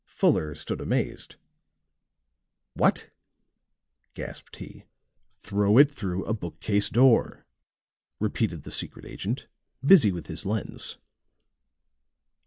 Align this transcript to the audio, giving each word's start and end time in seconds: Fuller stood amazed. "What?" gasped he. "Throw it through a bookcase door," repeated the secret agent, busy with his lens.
Fuller 0.07 0.55
stood 0.55 0.81
amazed. 0.81 1.35
"What?" 2.73 3.11
gasped 4.15 4.55
he. 4.55 4.85
"Throw 5.29 5.77
it 5.77 5.91
through 5.91 6.25
a 6.25 6.33
bookcase 6.33 6.89
door," 6.89 7.45
repeated 8.19 8.63
the 8.63 8.71
secret 8.71 9.05
agent, 9.05 9.45
busy 9.85 10.11
with 10.11 10.25
his 10.25 10.43
lens. 10.43 10.97